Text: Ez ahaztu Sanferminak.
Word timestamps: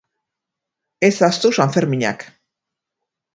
Ez 0.97 1.21
ahaztu 1.21 1.51
Sanferminak. 1.51 2.25